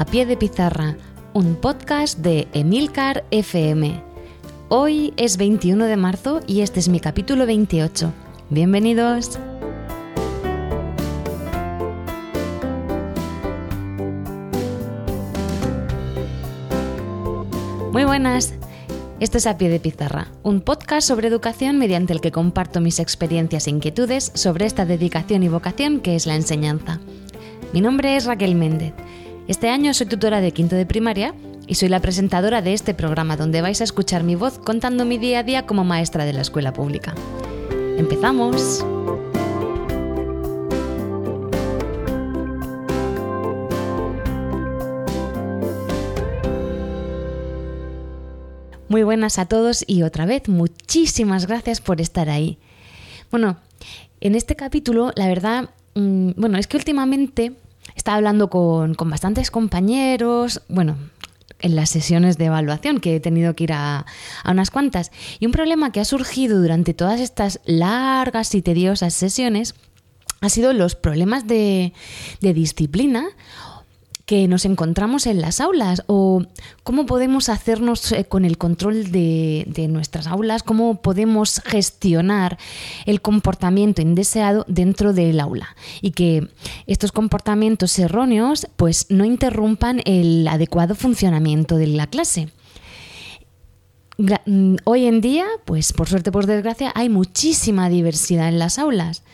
[0.00, 0.96] A Pie de Pizarra,
[1.34, 4.02] un podcast de Emilcar FM.
[4.70, 8.10] Hoy es 21 de marzo y este es mi capítulo 28.
[8.48, 9.38] Bienvenidos.
[17.92, 18.54] Muy buenas.
[19.20, 23.00] Esto es A Pie de Pizarra, un podcast sobre educación mediante el que comparto mis
[23.00, 27.00] experiencias e inquietudes sobre esta dedicación y vocación que es la enseñanza.
[27.74, 28.94] Mi nombre es Raquel Méndez.
[29.48, 31.34] Este año soy tutora de quinto de primaria
[31.66, 35.18] y soy la presentadora de este programa donde vais a escuchar mi voz contando mi
[35.18, 37.14] día a día como maestra de la escuela pública.
[37.98, 38.84] ¡Empezamos!
[48.88, 52.58] Muy buenas a todos y otra vez muchísimas gracias por estar ahí.
[53.30, 53.56] Bueno,
[54.20, 57.52] en este capítulo, la verdad, mm, bueno, es que últimamente
[58.00, 60.96] estaba hablando con, con bastantes compañeros, bueno,
[61.60, 64.06] en las sesiones de evaluación, que he tenido que ir a,
[64.42, 65.12] a, unas cuantas.
[65.38, 69.74] Y un problema que ha surgido durante todas estas largas y tediosas sesiones
[70.40, 71.92] ha sido los problemas de,
[72.40, 73.26] de disciplina
[74.30, 76.44] que nos encontramos en las aulas o
[76.84, 82.56] cómo podemos hacernos eh, con el control de, nuestras aulas, cómo podemos gestionar
[83.06, 86.46] el comportamiento indeseado dentro del aula y que
[86.86, 92.50] estos comportamientos erróneos pues no interrumpan el adecuado funcionamiento de la clase.
[94.46, 99.24] Mm, hoy en día, pues por suerte, por desgracia, hay muchísima diversidad en las aulas.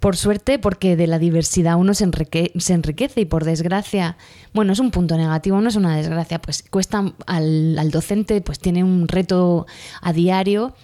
[0.00, 4.16] Por suerte, porque de la diversidad uno se, enrique se, enriquece y por desgracia,
[4.54, 8.58] bueno, es un punto negativo, no es una desgracia, pues cuesta al, al, docente, pues
[8.58, 9.66] tiene un reto
[10.00, 10.74] a diario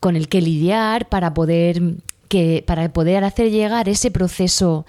[0.00, 1.80] con el que lidiar para poder,
[2.28, 4.84] que, para poder hacer llegar ese proceso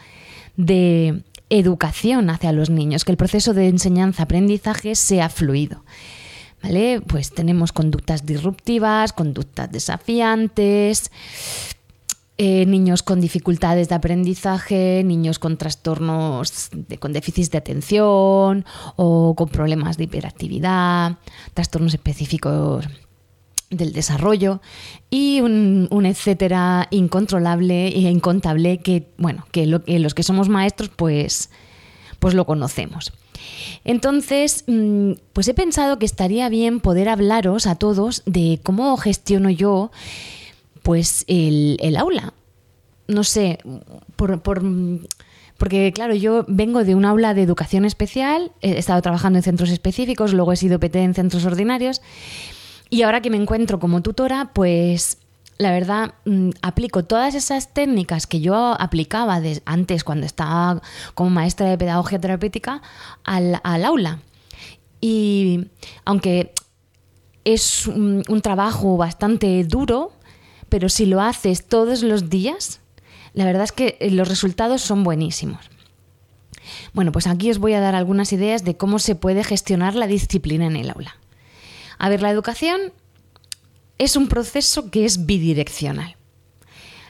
[0.57, 5.83] de educación hacia los niños, que el proceso de enseñanza-aprendizaje sea fluido.
[6.61, 6.99] ¿Vale?
[6.99, 11.09] Pues tenemos conductas disruptivas, conductas desafiantes,
[12.41, 16.69] eh, niños con dificultades de aprendizaje, niños con trastornos,
[16.99, 18.63] con déficits de atención
[18.95, 21.17] o con problemas de hiperactividad,
[21.53, 22.87] trastornos específicos
[23.69, 24.61] del desarrollo
[25.09, 31.49] y un, etcétera incontrolable e incontable que, bueno, que los que somos maestros pues,
[32.19, 33.11] pues lo conocemos.
[33.83, 39.49] Entonces, mm, pues he pensado que estaría bien poder hablaros a todos de cómo gestiono
[39.49, 39.91] yo
[40.89, 42.33] pues el, el aula.
[43.07, 43.59] No sé,
[44.15, 44.63] por, por,
[45.55, 49.69] porque claro, yo vengo de un aula de educación especial, he estado trabajando en centros
[49.69, 52.01] específicos, luego he sido PT en centros ordinarios
[52.89, 55.19] y ahora que me encuentro como tutora, pues
[55.59, 60.81] la verdad, mmm, aplico todas esas técnicas que yo aplicaba antes cuando estaba
[61.13, 62.81] como maestra de pedagogía terapéutica
[63.23, 64.21] al, al aula.
[65.01, 65.67] Y
[66.03, 66.51] aunque
[67.53, 70.11] es un, trabajo bastante duro,
[70.69, 72.81] pero si lo haces todos los días,
[73.33, 75.69] la verdad es que los resultados son buenísimos.
[76.93, 80.07] Bueno, pues aquí os voy a dar algunas ideas de cómo se puede gestionar la
[80.07, 81.17] disciplina en el aula.
[81.97, 82.93] A ver, la educación
[83.97, 86.15] es un proceso que es bidireccional.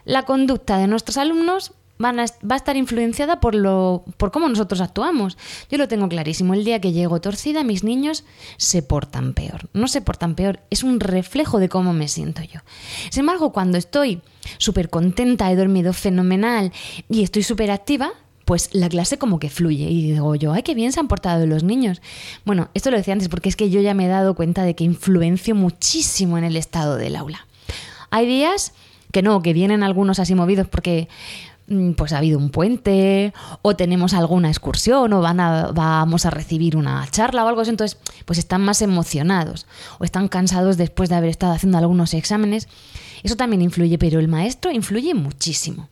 [0.06, 5.37] La conducta de nuestros alumnos va a estar influenciada por, lo, por cómo nosotros actuamos.
[5.69, 6.53] Yo lo tengo clarísimo.
[6.53, 8.23] El día que llego torcida, mis niños
[8.57, 9.69] se portan peor.
[9.73, 12.61] No se portan peor, es un reflejo de cómo me siento yo.
[13.09, 14.21] Sin embargo, cuando estoy
[14.57, 16.71] súper contenta, he dormido fenomenal
[17.09, 18.11] y estoy súper activa,
[18.45, 19.89] pues la clase como que fluye.
[19.89, 22.01] Y digo yo, ay, qué bien se han portado los niños.
[22.45, 24.73] Bueno, esto lo decía antes porque es que yo ya me he dado cuenta de
[24.73, 27.45] que influencio muchísimo en el estado del aula.
[28.09, 28.73] Hay días
[29.11, 31.09] que no, que vienen algunos así movidos porque
[31.95, 36.75] pues ha habido un puente o tenemos alguna excursión o van a, vamos a recibir
[36.75, 39.68] una charla o algo así, entonces pues están más emocionados
[40.00, 42.68] o están cansados después de haber estado haciendo algunos exámenes.
[43.24, 45.89] Eso también influye, pero el maestro influye muchísimo.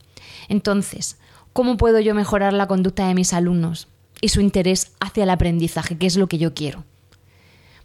[0.50, 1.18] Entonces,
[1.54, 3.88] ¿cómo puedo yo mejorar la conducta de mis alumnos
[4.22, 6.86] y su interés hacia el aprendizaje, que es lo que yo quiero?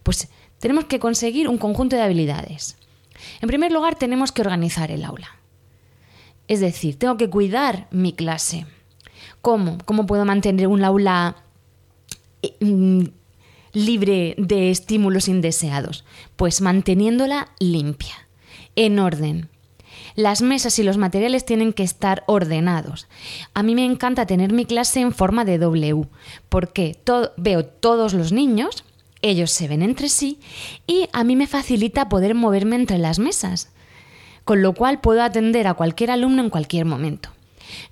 [0.02, 0.28] Pues
[0.58, 2.76] tenemos que conseguir un conjunto de habilidades.
[3.40, 5.41] En primer lugar, tenemos que organizar el aula.
[6.48, 8.66] Es decir, tengo que cuidar mi clase.
[9.40, 9.78] ¿Cómo?
[9.84, 11.36] ¿Cómo puedo mantener un aula
[12.42, 13.04] eh, mm,
[13.72, 16.04] libre de estímulos indeseados?
[16.36, 18.28] Pues manteniéndola limpia,
[18.76, 19.48] en orden.
[20.14, 23.08] Las mesas y los materiales tienen que estar ordenados.
[23.54, 26.06] A mí me encanta tener mi clase en forma de W,
[26.48, 26.98] porque
[27.36, 28.84] veo todos los niños
[29.22, 30.40] ellos se ven entre sí
[30.86, 33.71] y a mí me facilita poder moverme entre las mesas,
[34.44, 37.30] con lo cual puedo atender a cualquier alumno en cualquier momento.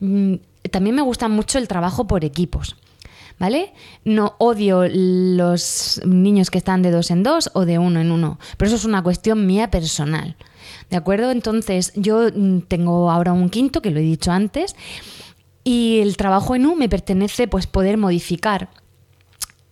[0.00, 0.34] Mm,
[0.70, 2.76] también me gusta mucho el trabajo por equipos.
[3.38, 3.72] ¿Vale?
[4.04, 8.38] No odio los niños que están de dos en dos o de uno en uno,
[8.58, 10.36] pero eso es una cuestión mía personal.
[10.90, 11.30] ¿De acuerdo?
[11.30, 14.76] Entonces, yo mm, tengo ahora un quinto, que lo he dicho antes,
[15.64, 18.68] y el trabajo en U me pertenece pues poder modificar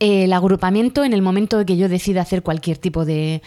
[0.01, 3.43] el agrupamiento en el momento que yo decida hacer cualquier tipo de,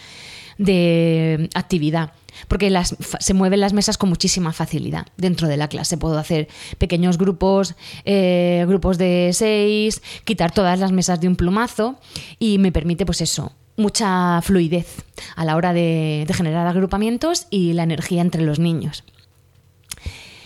[1.54, 2.12] actividad.
[2.48, 5.96] Porque las, se mueven las mesas con muchísima facilidad dentro de la clase.
[5.96, 6.48] Puedo hacer
[6.78, 7.74] pequeños grupos,
[8.04, 11.98] eh, grupos de seis, quitar todas las mesas de un plumazo
[12.38, 15.04] y me permite, pues eso, mucha fluidez
[15.36, 19.04] a la hora de, de generar agrupamientos y la energía entre los niños.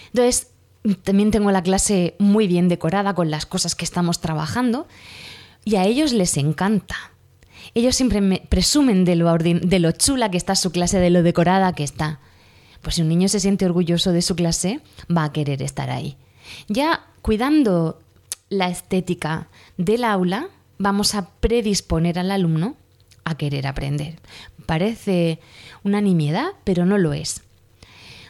[0.09, 0.49] Entonces,
[1.03, 4.87] también tengo la clase muy bien decorada con las cosas que estamos trabajando
[5.65, 6.97] y a ellos les encanta.
[7.76, 11.23] Ellos siempre me presumen de lo, de lo chula que está su clase, de lo
[11.23, 12.20] decorada que está.
[12.81, 14.81] Pues si un niño se siente orgulloso de su clase,
[15.14, 16.17] va a querer estar ahí.
[16.69, 18.00] Ya cuidando
[18.49, 22.76] la estética del aula, vamos a predisponer al alumno
[23.25, 24.20] a querer aprender.
[24.64, 25.38] Parece
[25.84, 27.43] una nimiedad, pero no lo es.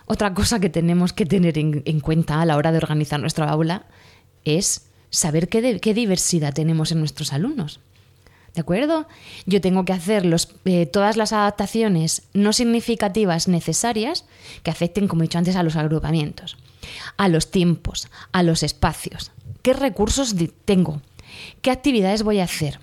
[0.06, 3.87] Otra cosa que tenemos que tener en, cuenta a la hora de organizar nuestra aula
[4.44, 7.78] es saber qué, qué diversidad tenemos en nuestros alumnos.
[8.56, 9.06] ¿De acuerdo?
[9.44, 10.25] Yo tengo que hacer
[10.64, 14.25] eh, todas las adaptaciones no significativas necesarias
[14.62, 16.56] que afecten, como he dicho antes, a los agrupamientos,
[17.19, 19.31] a los tiempos, a los espacios.
[19.61, 21.03] ¿Qué recursos tengo?
[21.61, 22.81] ¿Qué actividades voy a hacer?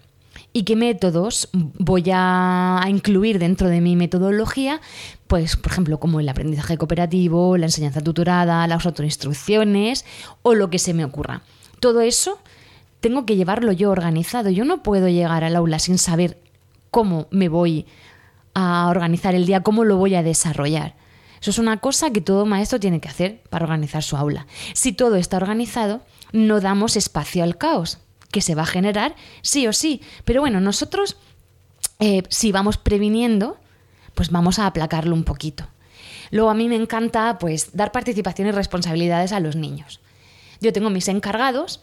[0.53, 4.79] ¿Y qué métodos voy a incluir dentro de mi metodología?
[5.25, 10.05] Pues, por ejemplo, como el aprendizaje cooperativo, la enseñanza tutorada, las autoinstrucciones
[10.43, 11.41] o lo que se me ocurra
[11.83, 12.39] todo eso
[13.03, 14.49] tengo que llevarlo yo organizado.
[14.49, 16.37] Yo no puedo llegar al aula sin saber
[16.89, 17.85] cómo me voy
[18.53, 20.95] a organizar el día, cómo lo voy a desarrollar.
[21.41, 24.47] Eso es una cosa que todo maestro tiene que hacer para organizar su aula.
[24.73, 25.99] Si todo está organizado,
[26.31, 27.99] no damos espacio al caos,
[28.31, 30.01] que se va a generar sí o sí.
[30.23, 31.17] Pero bueno, nosotros,
[31.99, 33.57] eh, si vamos previniendo,
[34.15, 35.67] pues vamos a aplacarlo un poquito.
[36.31, 39.99] Luego a mí me encanta pues dar participación y responsabilidades a los niños.
[40.61, 41.81] Yo tengo mis encargados,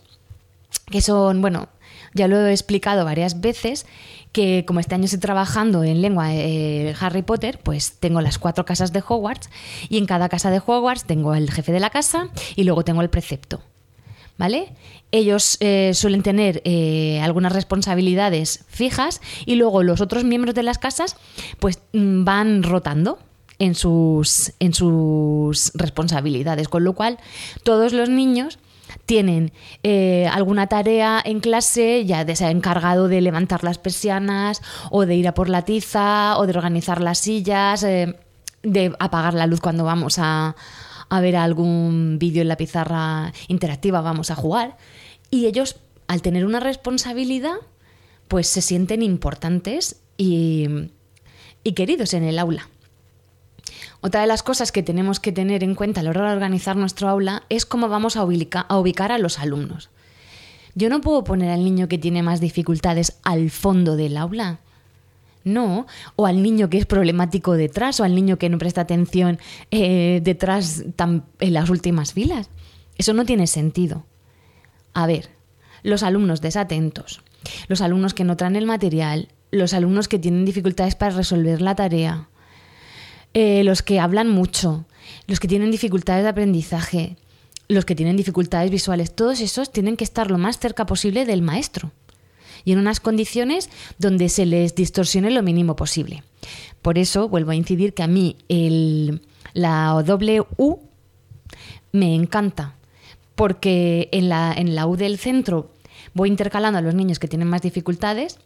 [0.90, 1.69] que son, bueno,
[2.14, 3.87] ya lo he explicado varias veces,
[4.32, 8.65] que como este año estoy trabajando en lengua eh, Harry Potter, pues tengo las cuatro
[8.65, 9.50] casas de Hogwarts
[9.89, 13.03] y en cada casa de Hogwarts tengo el jefe de la casa y luego tengo
[13.03, 13.60] el precepto.
[14.39, 14.72] ¿Vale?
[15.12, 20.79] Ellos eh, suelen tener eh, algunas responsabilidades fijas y luego los otros miembros de las
[20.79, 21.17] casas
[21.58, 23.19] pues mm, van rotando
[23.58, 27.19] en sus, en sus responsabilidades, con lo cual
[27.65, 28.58] todos los niños
[29.10, 29.50] tienen
[29.82, 35.17] eh, alguna tarea en clase, ya se ha encargado de levantar las persianas o de
[35.17, 38.14] ir a por la tiza o de organizar las sillas, eh,
[38.62, 40.55] de apagar la luz cuando vamos a,
[41.08, 44.76] a ver algún vídeo en la pizarra interactiva, vamos a jugar.
[45.29, 47.56] Y ellos, al tener una responsabilidad,
[48.29, 50.69] pues se sienten importantes y,
[51.64, 52.69] y queridos en el aula.
[54.03, 56.77] Otra de las cosas que tenemos que tener en cuenta a la hora de organizar
[56.77, 59.91] nuestro aula es cómo vamos a, ubicar a los alumnos.
[60.75, 64.61] Yo no puedo poner al niño que tiene más dificultades al fondo del aula.
[65.43, 69.39] No, o al niño que es problemático detrás, o al niño que no presta atención
[69.71, 72.51] eh, detrás en las últimas filas.
[72.97, 74.05] Eso no tiene sentido.
[74.93, 75.31] A ver,
[75.83, 77.23] los alumnos desatentos,
[77.69, 81.75] los alumnos que no traen el material, los alumnos que tienen dificultades para resolver la
[81.75, 82.29] tarea,
[83.34, 84.84] eh, los que hablan mucho,
[85.27, 87.17] los que tienen dificultades de aprendizaje.
[87.69, 91.41] los que tienen dificultades visuales, todos esos tienen que estar lo más cerca posible del
[91.41, 91.93] maestro
[92.65, 96.25] y en unas condiciones donde se les distorsione lo mínimo posible.
[96.82, 99.22] Por eso vuelvo a incidir que a mí el,
[99.53, 100.43] la doble
[101.93, 102.75] me encanta,
[103.34, 105.70] porque en la, en la U del centro
[106.15, 108.39] voy intercalando a los niños que tienen más dificultades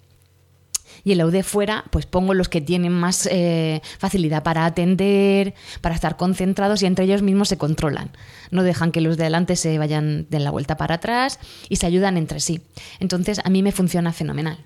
[1.05, 5.95] y en la fuera pues pongo los que tienen más eh, facilidad para atender, para
[5.95, 8.11] estar concentrados y entre ellos mismos se controlan.
[8.51, 11.39] No dejan que los de se vayan de la vuelta para atrás
[11.69, 12.61] y se ayudan entre sí.
[13.01, 14.59] Entonces a mí me funciona fenomenal.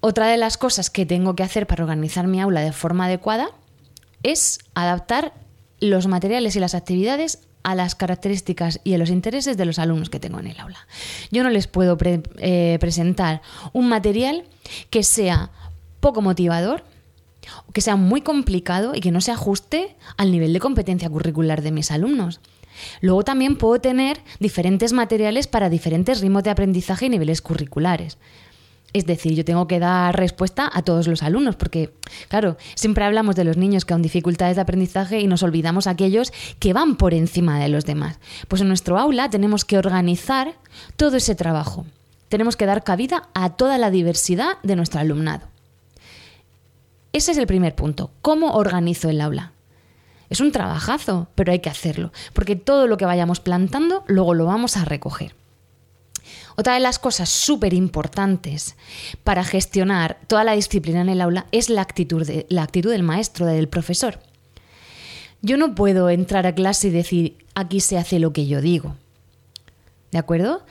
[0.00, 3.50] Otra de las cosas que tengo que hacer para organizar mi aula de forma adecuada
[4.24, 5.32] es adaptar
[5.78, 10.10] los materiales y las actividades a las características y a los intereses de los alumnos
[10.10, 10.86] que tengo en el aula.
[11.30, 13.42] Yo no les puedo eh, presentar
[13.72, 14.44] un material
[14.90, 15.50] que sea
[16.00, 16.84] poco motivador,
[17.72, 21.72] que sea muy complicado y que no se ajuste al nivel de competencia curricular de
[21.72, 22.40] mis alumnos.
[23.00, 28.18] Luego también puedo tener diferentes materiales para diferentes ritmos de aprendizaje y niveles curriculares.
[28.92, 31.94] Es decir, yo tengo que dar respuesta a todos los alumnos, porque,
[32.28, 36.32] claro, siempre hablamos de los niños que han dificultades de aprendizaje y nos olvidamos aquellos
[36.58, 38.18] que van por encima de los demás.
[38.48, 40.54] Pues en nuestro aula tenemos que organizar
[40.96, 41.86] todo ese trabajo.
[42.28, 45.46] Tenemos que dar cabida a toda la diversidad de nuestro alumnado.
[47.14, 48.10] Ese es el primer punto.
[48.22, 49.52] ¿Cómo organizo el aula?
[50.30, 54.46] Es un trabajazo, pero hay que hacerlo, porque todo lo que vayamos plantando luego lo
[54.46, 55.34] vamos a recoger.
[56.56, 58.76] Otra de las cosas súper importantes
[59.24, 63.46] para gestionar toda la disciplina en el aula es la actitud, la actitud del maestro,
[63.46, 64.20] del profesor.
[65.40, 68.96] Yo no puedo entrar a clase y decir, aquí se hace lo que yo digo.
[70.12, 70.64] ¿De acuerdo?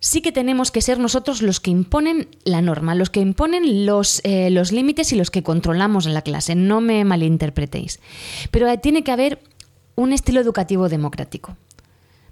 [0.00, 4.20] Sí que tenemos que ser nosotros los que imponen la norma, los que imponen los,
[4.24, 6.54] eh, los límites y los que controlamos en la clase.
[6.54, 8.00] No me malinterpretéis.
[8.50, 9.40] Pero tiene que haber
[9.94, 11.56] un estilo educativo democrático.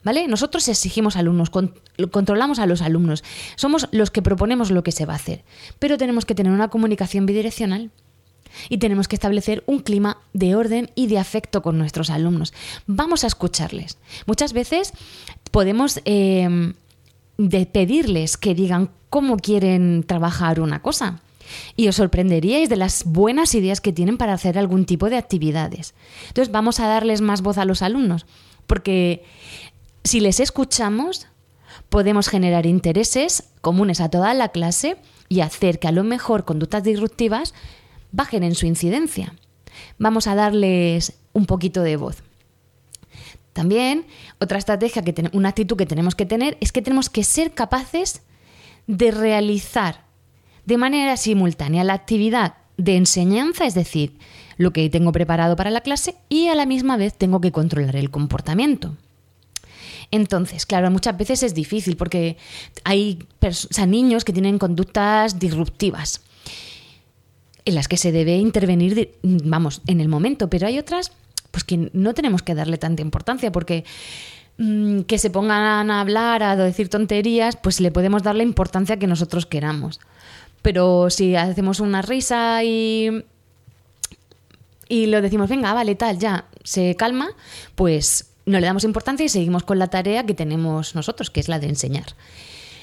[0.04, 0.26] ¿Vale?
[0.26, 1.50] Nosotros exigimos alumnos,
[2.10, 3.22] controlamos a los alumnos,
[3.56, 5.44] somos los que proponemos lo que se va a hacer,
[5.78, 7.90] pero tenemos que tener una comunicación bidireccional
[8.68, 12.52] y tenemos que establecer un clima de orden y de afecto con nuestros alumnos.
[12.86, 13.98] Vamos a escucharles.
[14.26, 14.92] Muchas veces
[15.50, 16.74] podemos em,
[17.72, 21.20] pedirles que digan cómo quieren trabajar una cosa.
[21.76, 25.94] Y os sorprenderíais de las buenas ideas que tienen para hacer algún tipo de actividades.
[26.28, 28.26] Entonces vamos a darles más voz a los alumnos,
[28.66, 29.24] porque
[30.04, 31.26] si les escuchamos,
[31.88, 34.96] podemos generar intereses comunes a toda la clase
[35.28, 37.54] y hacer que a lo mejor conductas disruptivas
[38.10, 39.34] bajen en su incidencia.
[39.98, 42.22] Vamos a darles un poquito de voz.
[43.52, 44.06] También
[44.40, 48.22] otra estrategia, que una actitud que tenemos que tener es que tenemos que ser capaces
[48.86, 50.04] de realizar
[50.64, 54.18] de manera simultánea la actividad de enseñanza, es decir,
[54.56, 57.96] lo que tengo preparado para la clase, y a la misma vez tengo que controlar
[57.96, 58.96] el comportamiento.
[60.12, 62.36] Entonces, claro, muchas veces es difícil porque
[62.84, 63.18] hay
[63.88, 66.20] niños que tienen conductas disruptivas
[67.64, 71.12] en las que se debe intervenir, vamos, en el momento, pero hay otras
[71.50, 73.84] pues que no tenemos que darle tanta importancia porque
[74.58, 78.98] mm, que se pongan a hablar, a decir tonterías, pues le podemos dar la importancia
[78.98, 79.98] que nosotros queramos.
[80.60, 83.24] Pero si hacemos una risa y
[84.88, 87.30] y lo decimos, venga, vale, tal, ya, se calma,
[87.76, 91.48] pues no le damos importancia y seguimos con la tarea que tenemos nosotros, que es
[91.48, 92.06] la de enseñar.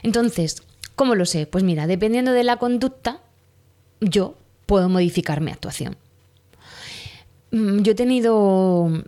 [0.03, 0.63] Entonces,
[0.95, 1.45] ¿cómo lo sé?
[1.47, 3.21] Pues mira, dependiendo de la conducta,
[3.99, 4.35] yo
[4.65, 5.97] puedo modificar mi actuación.
[7.51, 9.03] Mm, yo he tenido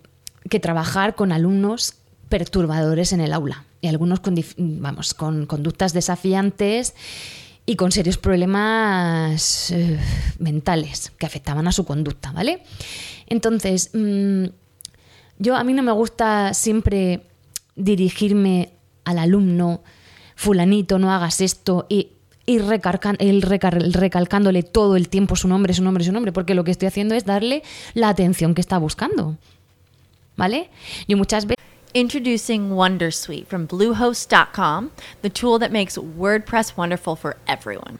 [0.50, 1.96] que trabajar con alumnos
[2.30, 6.96] perturbadores en el aula y algunos con, vamos, con conductas desafiantes
[7.66, 10.00] y con serios problemas eh,
[10.40, 12.64] mentales que afectaban a su conducta, ¿vale?
[13.28, 14.46] Entonces, mm,
[15.42, 17.26] yo a mí no me gusta siempre
[17.76, 18.74] dirigirme
[19.06, 19.82] al alumno,
[20.36, 22.10] fulanito, no hagas esto, y
[22.46, 26.88] ir recalcándole todo el tiempo su nombre, su nombre, su nombre, porque lo que estoy
[26.88, 27.64] haciendo es darle
[27.96, 29.38] la atención que está buscando.
[30.38, 30.70] ¿Vale?
[31.08, 31.58] Yo muchas veces...
[31.94, 34.92] Introducing Wondersuite from Bluehost.com,
[35.24, 38.00] the tool that makes WordPress wonderful for everyone.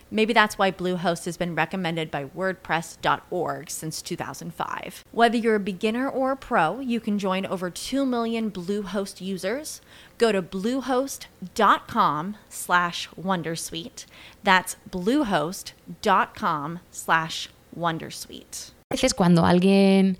[0.11, 5.05] Maybe that's why Bluehost has been recommended by WordPress.org since 2005.
[5.13, 9.81] Whether you're a beginner or a pro, you can join over 2 million Bluehost users.
[10.17, 14.05] Go to bluehost.com slash Wondersuite.
[14.43, 18.71] That's bluehost.com slash Wondersuite.
[18.91, 20.17] Veces cuando alguien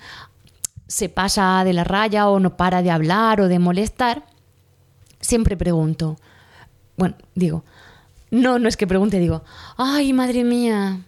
[0.87, 4.23] se pasa de la raya o no para de hablar o de molestar,
[5.19, 6.15] siempre pregunto,
[6.95, 7.65] bueno, digo,
[8.31, 9.43] no, no es que pregunte, digo,
[9.77, 11.01] ay, madre mía,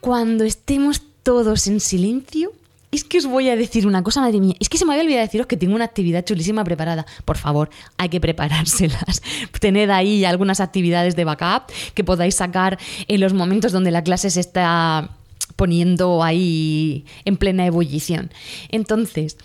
[0.00, 2.52] cuando estemos todos en silencio,
[2.90, 5.04] es que os voy a decir una cosa, madre mía, es que se me había
[5.04, 7.06] olvidado deciros que tengo una actividad chulísima preparada.
[7.24, 9.22] Por favor, hay que preparárselas.
[9.60, 14.30] Tened ahí algunas actividades de backup que podáis sacar en los momentos donde la clase
[14.30, 15.10] se está
[15.56, 18.30] poniendo ahí en plena ebullición.
[18.70, 19.36] Entonces,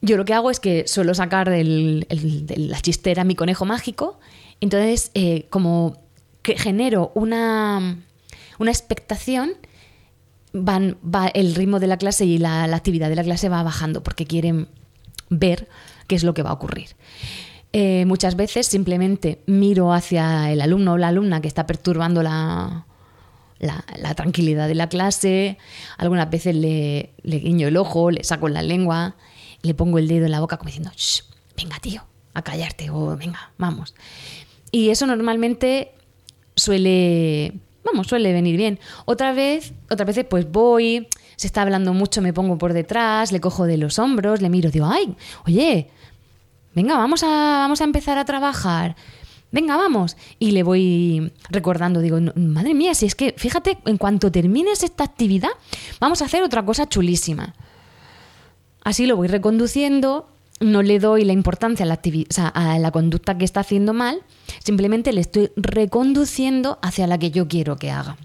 [0.00, 2.06] yo lo que hago es que suelo sacar de
[2.56, 4.18] la chistera mi conejo mágico,
[4.60, 6.05] entonces eh, como
[6.56, 7.98] genero una,
[8.58, 9.52] una expectación,
[10.52, 14.02] van, va, el ritmo de la clase y la, actividad de la clase va bajando
[14.02, 14.68] porque quieren
[15.28, 15.68] ver
[16.06, 16.90] qué es lo que va a ocurrir.
[17.72, 22.86] Eh, muchas veces simplemente miro hacia el alumno o la alumna que está perturbando la,
[23.58, 25.58] la, tranquilidad de la clase,
[25.98, 29.16] algunas veces le, guiño el ojo, le saco la lengua,
[29.62, 30.90] le pongo el dedo en la boca como diciendo,
[31.56, 33.94] venga tío, a callarte o venga, vamos.
[34.70, 35.92] Y eso normalmente
[36.66, 37.54] suele,
[37.84, 38.78] vamos, suele venir bien.
[39.04, 43.40] Otra vez, otras veces pues voy, se está hablando mucho, me pongo por detrás, le
[43.40, 45.88] cojo de los hombros, le miro, digo, ay, oye,
[46.74, 48.96] venga, vamos a, vamos a empezar a trabajar
[49.52, 50.18] venga, vamos.
[50.38, 55.04] Y le voy recordando, digo, madre mía, si es que, fíjate, en cuanto termines esta
[55.04, 55.48] actividad,
[55.98, 57.54] vamos a hacer otra cosa chulísima.
[58.84, 60.28] Así lo voy reconduciendo,
[60.60, 64.20] no le doy la importancia a la, conducta que está haciendo mal,
[64.64, 68.16] simplemente le estoy reconduciendo hacia la que yo quiero que haga.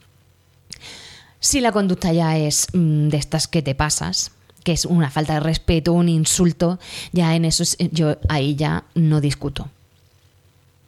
[1.39, 4.31] Si la conducta ya es mm, de estas que te pasas,
[4.63, 6.79] que es una falta de respeto, un insulto,
[7.11, 9.70] ya en eso yo ahí ya no discuto.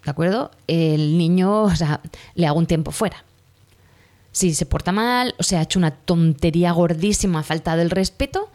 [0.06, 0.52] ¿De acuerdo?
[0.68, 2.02] El niño, o sea,
[2.36, 3.24] le hago un tiempo fuera.
[4.32, 8.50] Si se porta mal, o sea, ha hecho una tontería gordísima, falta del respeto,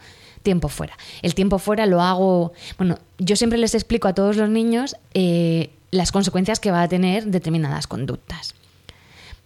[0.49, 0.97] tiempo fuera.
[1.21, 5.69] El tiempo fuera lo hago, bueno, yo siempre les explico a todos los niños eh,
[5.91, 8.55] las consecuencias que va a tener determinadas conductas.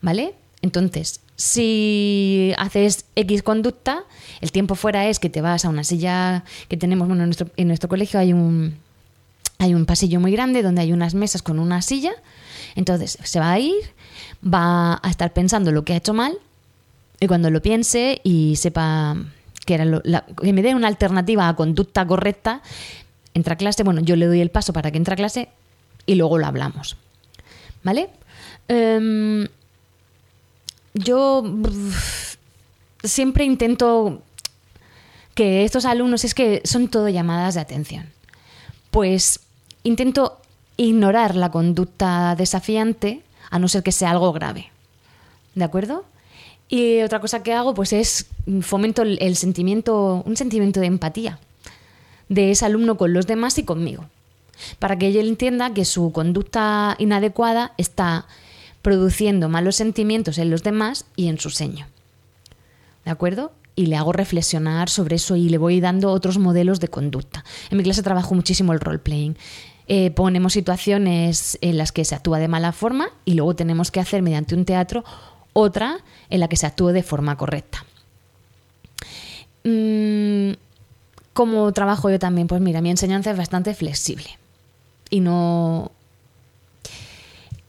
[0.02, 0.34] ¿Vale?
[0.62, 4.06] Entonces, si haces X conducta,
[4.40, 7.50] el tiempo fuera es que te vas a una silla que tenemos, bueno, en nuestro,
[7.58, 8.78] en nuestro colegio hay un,
[9.58, 12.14] hay un pasillo muy grande donde hay unas mesas con una silla.
[12.76, 13.76] Entonces se va a ir,
[14.42, 16.38] va a estar pensando lo que ha hecho mal
[17.20, 19.18] y cuando lo piense y sepa
[19.66, 22.62] que, me dé una alternativa a conducta correcta,
[23.34, 25.50] entra clase, bueno, yo le doy el paso para que entre a clase
[26.06, 26.98] y luego lo hablamos.
[27.84, 28.10] ¿Vale?
[28.68, 29.48] Em,
[30.94, 31.44] yo
[33.04, 34.22] siempre intento
[35.36, 38.10] que estos alumnos es que son todo llamadas de atención.
[38.92, 39.40] Pues
[39.84, 40.40] intento
[40.78, 44.72] ignorar la conducta desafiante a no ser que sea algo grave.
[45.56, 46.06] ¿De acuerdo?
[46.74, 48.26] Y otra cosa que hago pues es
[48.62, 51.38] fomento el, sentimiento, un sentimiento de empatía
[52.30, 54.06] de ese alumno con los demás y conmigo,
[54.80, 58.26] para que él entienda que su conducta inadecuada está
[58.82, 61.86] produciendo malos sentimientos en los demás y en su seño.
[63.06, 63.52] ¿De acuerdo?
[63.76, 67.44] y le hago reflexionar sobre eso y le voy dando otros modelos de conducta.
[67.72, 69.36] En mi clase trabajo muchísimo el role-playing.
[69.88, 74.00] Eh, ponemos situaciones en las que se actúa de mala forma y luego tenemos que
[74.00, 75.04] hacer mediante un teatro
[75.54, 77.86] otra en la que se actúe de forma correcta.
[79.64, 80.52] Mm,
[81.34, 82.48] ¿Cómo trabajo yo también?
[82.48, 84.38] Pues mira, mi enseñanza es bastante flexible
[85.10, 85.92] y no,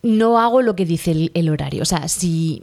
[0.03, 1.83] no hago lo que dice el, horario.
[1.83, 2.62] O sea, si,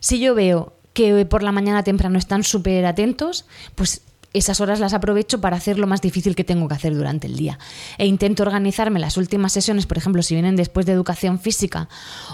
[0.00, 4.02] si yo veo que por la mañana temprano están súper atentos, pues
[4.34, 7.36] esas horas las aprovecho para hacer lo más difícil que tengo que hacer durante el
[7.36, 7.58] día.
[7.98, 11.88] E intento organizarme las últimas sesiones, por ejemplo, si vienen después de educación física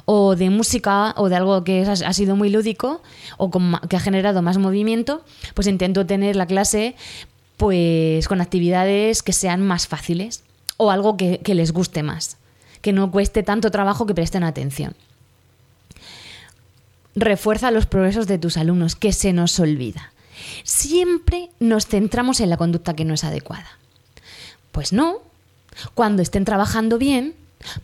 [0.07, 3.03] o de música o de algo que ha sido muy lúdico
[3.37, 3.51] o
[3.89, 5.23] que ha generado más movimiento,
[5.55, 6.97] pues intento tener la clase
[7.59, 10.43] pues con actividades que sean más fáciles
[10.79, 12.39] o algo que, que les guste más,
[12.81, 14.95] que no cueste tanto trabajo que presten atención.
[17.15, 20.13] Refuerza los progresos de tus alumnos, que se nos olvida
[20.65, 23.79] siempre nos centramos en la conducta que no es adecuada.
[24.73, 25.19] Pues no,
[25.95, 27.35] cuando estén trabajando bien,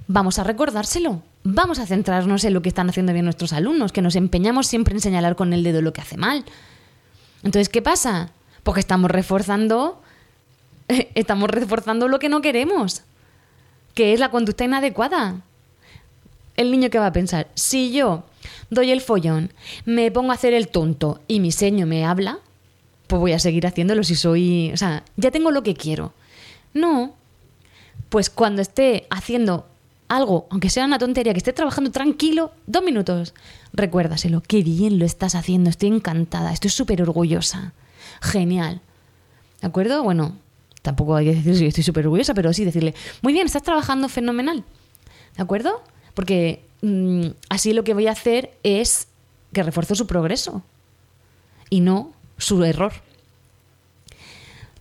[0.09, 1.23] vamos a recordárselo.
[1.45, 4.95] Vamos a centrarnos en lo que están haciendo bien nuestros alumnos, que nos empeñamos siempre
[4.95, 6.45] en señalar con el dedo lo que hace mal.
[7.45, 8.31] Entonces, ¿qué pasa?
[8.64, 10.03] Porque estamos reforzando
[11.14, 13.03] estamos reforzando lo que no queremos.
[13.95, 15.40] que es la conducta inadecuada.
[16.57, 18.25] El niño que va a pensar, si yo
[18.69, 19.53] doy el follón,
[19.87, 22.38] me pongo a hacer el tonto y mi seño me habla,
[23.07, 26.12] pues voy a seguir haciéndolo si soy, o sea, ya tengo lo que quiero.
[26.75, 27.14] No,
[28.09, 29.66] pues cuando esté haciendo
[30.09, 33.35] algo, aunque sea una tontería, que esté trabajando tranquilo, dos minutos,
[33.73, 37.73] recuérdaselo, qué bien lo estás haciendo, estoy encantada, estoy súper orgullosa,
[38.21, 38.81] genial.
[39.61, 40.03] ¿De acuerdo?
[40.03, 40.37] Bueno,
[40.83, 44.09] tampoco hay que decir que estoy súper orgullosa, pero sí decirle, muy bien, estás trabajando
[44.09, 44.64] fenomenal.
[45.37, 45.83] ¿De acuerdo?
[46.14, 49.09] Porque mm, así lo que voy a hacer es
[49.53, 50.62] que refuerzo su progreso
[51.71, 52.92] y no su error.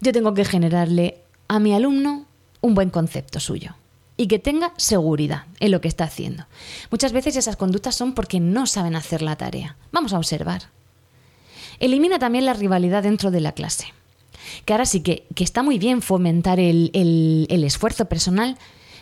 [0.02, 2.26] Yo tengo que generarle a mi alumno
[2.62, 3.76] un buen concepto suyo
[4.18, 6.46] y que tenga seguridad en lo que está haciendo.
[6.90, 9.76] Muchas veces esas conductas son porque no saben hacer la tarea.
[9.92, 10.64] Vamos a observar.
[11.80, 13.94] Elimina también la rivalidad dentro de la clase.
[14.64, 18.58] Que ahora sí que, está muy bien fomentar el, el esfuerzo personal,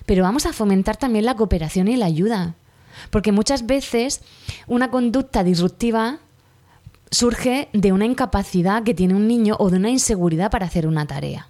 [0.06, 2.56] pero vamos a fomentar también la cooperación y la ayuda.
[3.10, 4.22] Porque muchas veces
[4.68, 6.20] una conducta disruptiva
[7.13, 11.06] surge de una incapacidad que tiene un niño o de una inseguridad para hacer una
[11.06, 11.47] tarea.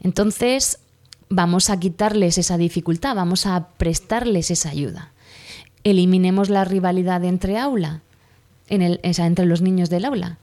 [0.00, 0.78] Entonces,
[1.28, 5.12] vamos a quitarles esa dificultad, vamos a prestarles esa ayuda.
[5.84, 8.02] Eliminemos la rivalidad entre aula,
[8.68, 10.38] entre los niños del aula.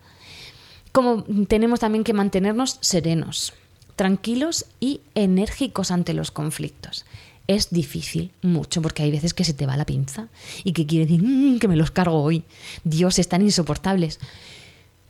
[0.92, 3.54] Como tenemos también que mantenernos serenos,
[3.96, 7.06] tranquilos y enérgicos ante los conflictos.
[7.48, 10.28] Es difícil, mucho, porque hay veces que se te va la pinza
[10.64, 12.44] y que quiere decir mm, que me los cargo hoy.
[12.84, 14.20] Dios, están insoportables.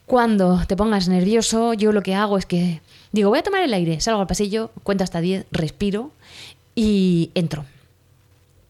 [0.06, 3.74] Cuando te pongas nervioso, yo lo que hago es que digo, voy a tomar el
[3.74, 6.12] aire, salgo al pasillo, cuento hasta 10, respiro
[6.76, 7.66] y entro.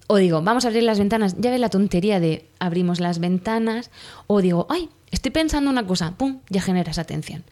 [0.07, 1.35] O digo, vamos a abrir las ventanas.
[1.37, 3.91] Ya ve la tontería de abrimos las ventanas.
[4.25, 6.13] O digo, ay, estoy pensando una cosa.
[6.15, 7.43] Pum, ya generas atención.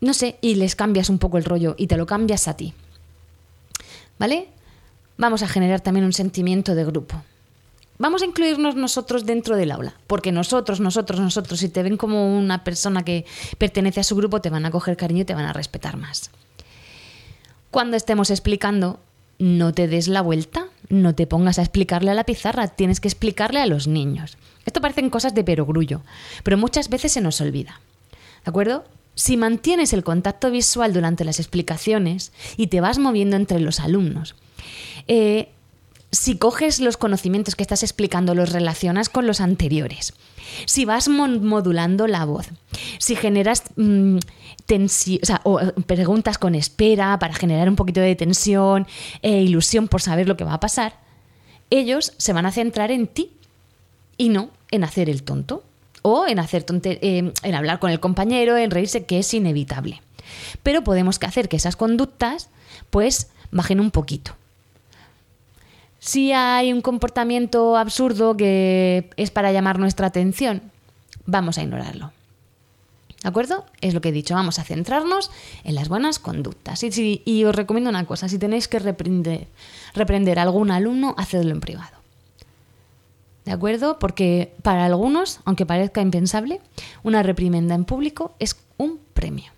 [0.00, 2.72] No sé, y les cambias un poco el rollo y te lo cambias a ti.
[4.18, 4.48] ¿Vale?
[5.16, 7.22] Vamos a generar también un sentimiento de grupo.
[7.98, 12.36] Vamos a incluirnos nosotros dentro del aula, porque nosotros, nosotros, nosotros, si te ven como
[12.36, 13.24] una persona que
[13.56, 16.30] pertenece a su grupo, te van a coger cariño y te van a respetar más.
[17.70, 18.98] Cuando estemos explicando,
[19.38, 23.08] no te des la vuelta, no te pongas a explicarle a la pizarra, tienes que
[23.08, 24.38] explicarle a los niños.
[24.66, 26.02] Esto parecen cosas de perogrullo,
[26.42, 27.80] pero muchas veces se nos olvida.
[28.44, 28.84] ¿De acuerdo?
[29.14, 34.34] Si mantienes el contacto visual durante las explicaciones y te vas moviendo entre los alumnos,
[35.08, 35.48] eh,
[36.14, 40.14] si coges los conocimientos que estás explicando, los relacionas con los anteriores,
[40.66, 42.48] si vas modulando la voz,
[42.98, 44.18] si generas mm,
[45.42, 48.86] o eh, preguntas con espera para generar un poquito de tensión
[49.22, 50.94] e ilusión por saber lo que va a pasar,
[51.70, 53.32] ellos se van a centrar en ti
[54.16, 55.64] y no en hacer el tonto
[56.02, 60.02] o en, hacer eh, en hablar con el compañero, en reírse, que es inevitable.
[60.62, 62.50] Pero podemos hacer que esas conductas
[62.90, 64.36] pues bajen un poquito
[66.04, 70.60] si hay un comportamiento absurdo que es para llamar nuestra atención,
[71.24, 72.12] vamos a ignorarlo.
[73.22, 73.64] ¿De acuerdo?
[73.80, 75.30] Es lo que he dicho, vamos a centrarnos
[75.64, 76.82] en las buenas conductas.
[76.84, 79.46] Y, os recomiendo una cosa, si tenéis que reprender,
[79.94, 81.96] reprender a algún alumno, hacedlo en privado.
[83.46, 83.98] ¿De acuerdo?
[83.98, 86.60] Porque para algunos, aunque parezca impensable,
[87.02, 89.52] una reprimenda en público es un premio.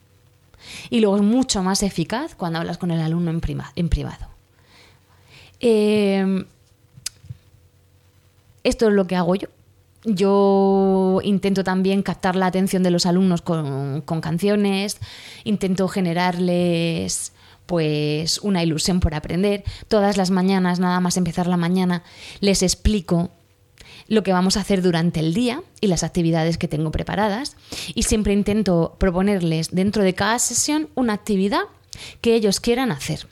[0.90, 4.35] Y luego es mucho más eficaz cuando hablas con el alumno en privado.
[5.60, 6.44] Em,
[8.64, 9.48] esto es lo que hago yo.
[10.04, 14.98] Yo intento también captar la atención de los alumnos con, canciones,
[15.42, 17.32] intento generarles
[17.66, 19.64] pues una ilusión por aprender.
[19.88, 22.04] Todas las mañanas, nada más empezar la mañana,
[22.38, 23.30] les explico
[24.06, 27.56] lo que vamos a hacer durante el día y las actividades que tengo preparadas.
[27.92, 31.62] Y siempre intento proponerles dentro de cada sesión una actividad
[32.20, 33.26] que ellos quieran hacer.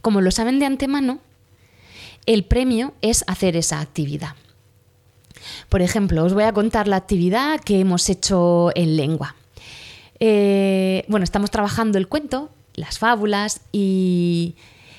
[0.00, 1.20] Como lo saben de antemano,
[2.28, 4.34] el premio es hacer esa actividad.
[5.70, 9.34] Por ejemplo, os voy a contar la actividad que hemos hecho en lengua.
[10.20, 14.56] Eh, bueno, estamos trabajando el cuento, las fábulas y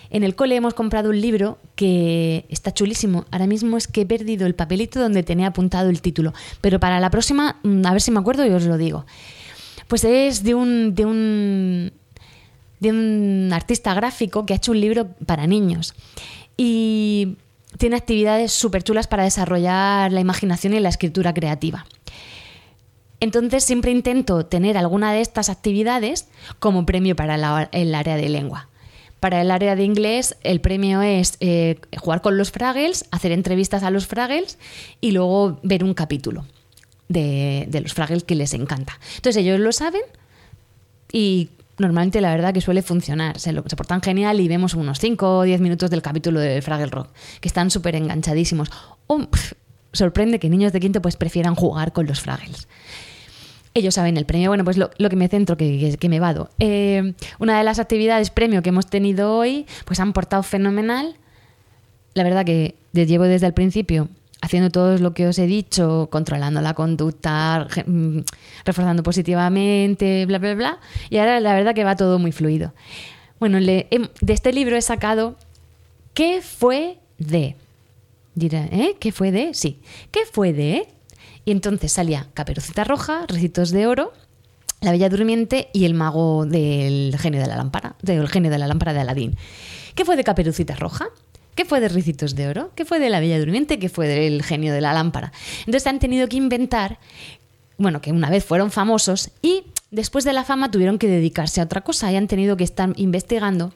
[0.10, 3.26] en el cole hemos comprado un libro que está chulísimo.
[3.30, 7.00] Ahora mismo es que he perdido el papelito donde tenía apuntado el título, pero para
[7.00, 9.06] la próxima, mm, a ver si me acuerdo y os lo digo.
[9.88, 11.92] Pues es de un, de un,
[12.80, 15.94] de un artista gráfico que ha hecho un libro para niños
[16.62, 17.38] y
[17.78, 21.86] tiene actividades súper chulas para desarrollar la imaginación y la escritura creativa.
[23.22, 26.28] Entonces siempre intento tener alguna de estas actividades
[26.60, 28.68] como premio para el área de lengua.
[29.22, 33.84] Para el área de inglés, el premio es eh, jugar con los Fraggles, hacer entrevistas
[33.84, 34.58] a los Fraggles
[35.00, 36.46] y luego ver un capítulo
[37.08, 39.00] de, de los Fraggles que les encanta.
[39.16, 40.04] Entonces ellos lo saben
[41.10, 43.40] y normalmente la verdad que suele funcionar.
[43.40, 46.62] Se, lo, se portan genial y vemos unos 5 o 10 minutos del capítulo de
[46.62, 47.10] Fraggle Rock,
[47.42, 48.70] que están súper enganchadísimos.
[49.92, 52.68] Sorprende que niños de quinto pues prefieran jugar con los Fraggles.
[53.74, 54.50] Ellos saben el premio.
[54.50, 56.50] Bueno, pues lo, que me centro, que, que, que me vado.
[56.60, 61.16] Eh, una de las actividades premio que hemos tenido hoy, pues han portado fenomenal.
[62.14, 64.10] La verdad que llevo desde el principio
[64.42, 68.20] haciendo todo lo que os he dicho, controlando la conducta, mm,
[68.66, 70.80] reforzando positivamente, bla, bla, bla.
[71.10, 72.74] Y ahora la verdad que va todo muy fluido.
[73.40, 75.36] Bueno, de este libro he sacado
[76.20, 77.56] ¿Qué fue de?
[78.36, 78.98] Dirá, ¿eh?
[79.00, 79.54] ¿Qué fue de?
[79.54, 79.80] Sí.
[80.12, 80.86] ¿Qué fue de?
[81.46, 84.12] Y entonces salía Caperucita Roja, Recitos de Oro,
[84.82, 88.68] La Bella Durmiente y el mago del genio de la lámpara, del genio de la
[88.68, 89.38] lámpara de Aladín.
[89.96, 91.08] ¿Qué fue de Caperucita Roja?
[91.60, 92.72] ¿Qué fue de Ricitos de Oro?
[92.74, 93.80] ¿Qué fue de La Bella Durmiente?
[93.80, 95.34] ¿Qué fue del genio de la lámpara?
[95.66, 97.00] Entonces han tenido que inventar,
[97.78, 101.66] bueno, que una vez fueron famosos y después de la fama tuvieron que dedicarse a
[101.66, 103.74] otra cosa y han tenido que estar investigando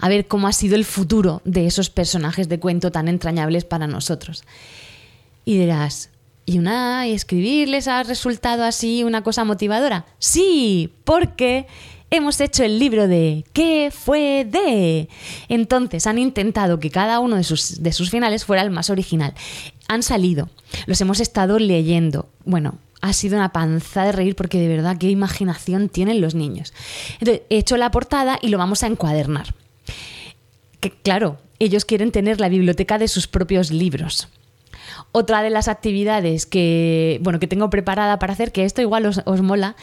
[0.00, 3.86] a ver cómo ha sido el futuro de esos personajes de cuento tan entrañables para
[3.86, 4.42] nosotros.
[5.44, 6.10] Y dirás,
[6.44, 10.06] ¿y una y escribirles ha resultado así una cosa motivadora?
[10.18, 11.68] Sí, porque
[12.10, 15.08] hemos hecho el libro de ¿Qué fue de?
[15.48, 19.34] Entonces han intentado que cada uno de sus, de sus finales fuera el más original.
[19.88, 20.48] Han salido,
[20.86, 22.28] los hemos estado leyendo.
[22.44, 26.72] Bueno, ha sido una panza de reír porque de verdad qué imaginación tienen los niños.
[27.20, 29.54] He hecho la portada y lo vamos a encuadernar.
[30.80, 34.28] Que, claro, ellos quieren tener la biblioteca de sus propios libros.
[35.12, 39.22] Otra de las actividades que, bueno, que tengo preparada para hacer, que esto igual os,
[39.24, 39.76] os mola,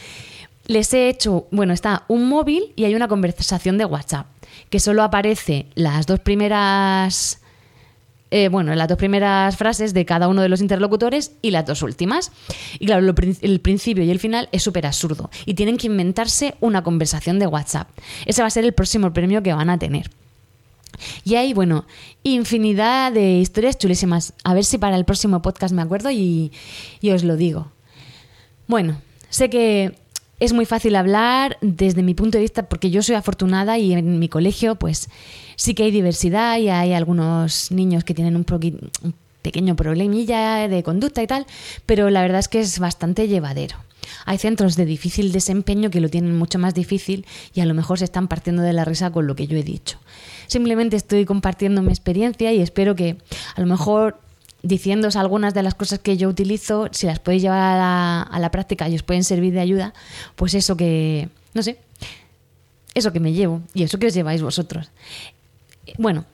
[0.66, 4.26] les he hecho, bueno, está un móvil y hay una conversación de WhatsApp,
[4.70, 7.40] que solo aparece las dos primeras,
[8.30, 11.82] eh, bueno, las dos primeras frases de cada uno de los interlocutores y las dos
[11.82, 12.32] últimas.
[12.78, 16.82] Y claro, el principio y el final es súper absurdo y tienen que inventarse una
[16.82, 17.88] conversación de WhatsApp.
[18.24, 20.10] Ese va a ser el próximo premio que van a tener.
[21.24, 21.84] Y hay, bueno,
[22.22, 24.32] infinidad de historias chulísimas.
[24.44, 26.52] A ver si para el próximo podcast me acuerdo y,
[27.00, 27.70] y os lo digo.
[28.66, 29.94] Bueno, sé que
[30.38, 34.18] es muy fácil hablar desde mi punto de vista porque yo soy afortunada y en
[34.18, 35.08] mi colegio pues
[35.56, 38.44] sí que hay diversidad y hay algunos niños que tienen un,
[39.42, 41.46] pequeño problemilla de conducta y tal,
[41.86, 43.76] pero la verdad es que es bastante llevadero.
[44.24, 47.98] Hay centros de difícil desempeño que lo tienen mucho más difícil y a lo mejor
[47.98, 49.98] se están partiendo de la risa con lo que yo he dicho.
[50.46, 53.16] Simplemente estoy compartiendo mi experiencia y espero que
[53.54, 54.20] a lo mejor
[54.66, 58.38] diciéndos algunas de las cosas que yo utilizo, si las podéis llevar a la, a
[58.38, 59.94] la, práctica y os pueden servir de ayuda,
[60.34, 61.78] pues eso que, no sé,
[62.94, 64.90] eso que me llevo y eso que os lleváis vosotros.
[65.98, 66.24] Bueno,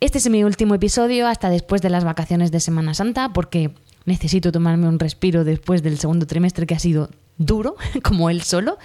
[0.00, 3.70] este es mi último episodio hasta después de las vacaciones de Semana Santa porque
[4.04, 8.78] necesito tomarme un respiro después del segundo trimestre que ha sido duro, como él solo.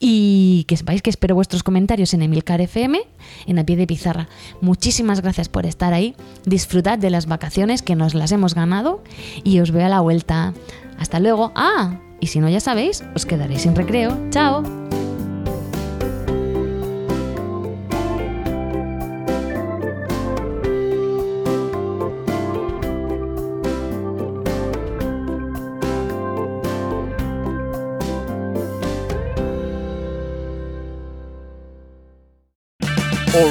[0.00, 3.00] Y que sepáis que espero vuestros comentarios en Emilcar FM,
[3.46, 4.28] en a pie de pizarra.
[4.60, 6.14] Muchísimas gracias por estar ahí.
[6.44, 9.02] Disfrutad de las vacaciones que nos las hemos ganado
[9.42, 10.54] y os veo a la vuelta.
[10.98, 11.52] Hasta luego.
[11.54, 14.16] Ah, y si no ya sabéis, os quedaréis sin recreo.
[14.30, 14.62] Chao.